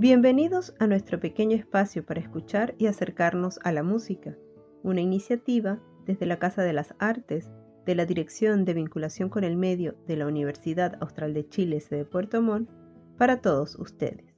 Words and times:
Bienvenidos 0.00 0.74
a 0.78 0.86
nuestro 0.86 1.20
pequeño 1.20 1.54
espacio 1.58 2.06
para 2.06 2.20
escuchar 2.20 2.74
y 2.78 2.86
acercarnos 2.86 3.60
a 3.64 3.70
la 3.70 3.82
música, 3.82 4.34
una 4.82 5.02
iniciativa 5.02 5.78
desde 6.06 6.24
la 6.24 6.38
Casa 6.38 6.62
de 6.62 6.72
las 6.72 6.94
Artes 6.98 7.50
de 7.84 7.94
la 7.94 8.06
Dirección 8.06 8.64
de 8.64 8.72
Vinculación 8.72 9.28
con 9.28 9.44
el 9.44 9.58
Medio 9.58 9.96
de 10.06 10.16
la 10.16 10.26
Universidad 10.26 10.96
Austral 11.02 11.34
de 11.34 11.46
Chile 11.46 11.84
de 11.90 12.06
Puerto 12.06 12.40
Montt 12.40 12.70
para 13.18 13.42
todos 13.42 13.78
ustedes. 13.78 14.34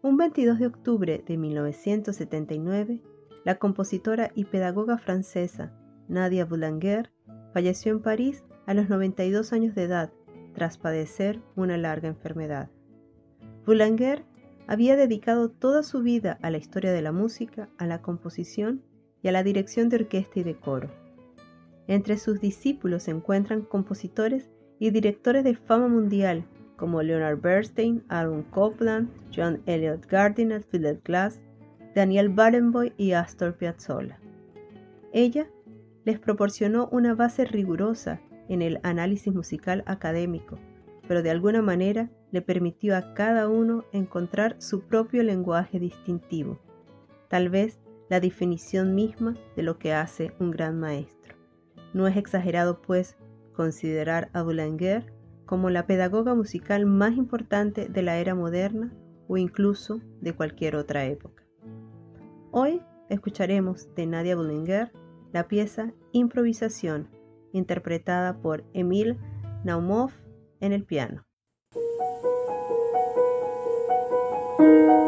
Un 0.00 0.16
22 0.16 0.60
de 0.60 0.66
octubre 0.68 1.24
de 1.26 1.36
1979, 1.36 3.02
la 3.44 3.56
compositora 3.56 4.30
y 4.36 4.44
pedagoga 4.44 4.96
francesa 4.96 5.72
Nadia 6.06 6.44
Boulanger 6.44 7.10
falleció 7.52 7.90
en 7.90 8.00
París 8.00 8.44
a 8.66 8.74
los 8.74 8.88
92 8.88 9.52
años 9.52 9.74
de 9.74 9.82
edad 9.82 10.12
tras 10.54 10.78
padecer 10.78 11.40
una 11.56 11.76
larga 11.76 12.06
enfermedad. 12.06 12.70
Boulanger 13.66 14.24
había 14.66 14.96
dedicado 14.96 15.50
toda 15.50 15.82
su 15.82 16.02
vida 16.02 16.38
a 16.42 16.50
la 16.50 16.58
historia 16.58 16.92
de 16.92 17.02
la 17.02 17.12
música, 17.12 17.68
a 17.78 17.86
la 17.86 18.02
composición 18.02 18.82
y 19.22 19.28
a 19.28 19.32
la 19.32 19.42
dirección 19.42 19.88
de 19.88 19.96
orquesta 19.96 20.40
y 20.40 20.42
de 20.42 20.54
coro. 20.54 20.90
Entre 21.86 22.18
sus 22.18 22.40
discípulos 22.40 23.04
se 23.04 23.10
encuentran 23.10 23.62
compositores 23.62 24.50
y 24.78 24.90
directores 24.90 25.44
de 25.44 25.56
fama 25.56 25.88
mundial 25.88 26.44
como 26.76 27.02
Leonard 27.02 27.40
Bernstein, 27.40 28.02
Aaron 28.08 28.42
Copland, 28.44 29.10
John 29.34 29.60
Elliott 29.66 30.06
Gardiner, 30.06 30.62
Philip 30.62 31.04
Glass, 31.04 31.40
Daniel 31.94 32.30
Barenboim 32.30 32.92
y 32.96 33.12
Astor 33.12 33.56
Piazzolla. 33.56 34.18
Ella 35.12 35.46
les 36.04 36.18
proporcionó 36.18 36.88
una 36.90 37.14
base 37.14 37.44
rigurosa 37.44 38.20
en 38.48 38.62
el 38.62 38.80
análisis 38.82 39.34
musical 39.34 39.82
académico, 39.86 40.58
pero 41.06 41.22
de 41.22 41.30
alguna 41.30 41.60
manera 41.60 42.10
le 42.32 42.42
permitió 42.42 42.96
a 42.96 43.14
cada 43.14 43.48
uno 43.48 43.84
encontrar 43.92 44.56
su 44.58 44.82
propio 44.82 45.22
lenguaje 45.22 45.78
distintivo, 45.78 46.58
tal 47.28 47.48
vez 47.48 47.80
la 48.08 48.20
definición 48.20 48.94
misma 48.94 49.34
de 49.56 49.62
lo 49.62 49.78
que 49.78 49.92
hace 49.92 50.32
un 50.38 50.50
gran 50.50 50.78
maestro. 50.78 51.36
No 51.94 52.06
es 52.06 52.16
exagerado, 52.16 52.82
pues, 52.82 53.16
considerar 53.52 54.30
a 54.32 54.42
Boulanger 54.42 55.12
como 55.46 55.70
la 55.70 55.86
pedagoga 55.86 56.34
musical 56.34 56.86
más 56.86 57.16
importante 57.16 57.88
de 57.88 58.02
la 58.02 58.18
era 58.18 58.34
moderna 58.34 58.92
o 59.28 59.36
incluso 59.36 60.00
de 60.20 60.32
cualquier 60.32 60.76
otra 60.76 61.04
época. 61.06 61.44
Hoy 62.52 62.82
escucharemos 63.08 63.92
de 63.94 64.06
Nadia 64.06 64.36
Boulanger 64.36 64.92
la 65.32 65.46
pieza 65.46 65.92
Improvisación, 66.12 67.08
interpretada 67.52 68.40
por 68.40 68.64
Emil 68.72 69.18
Naumov 69.64 70.10
en 70.60 70.72
el 70.72 70.84
piano. 70.84 71.24
Thank 74.70 74.90
you. 74.90 74.99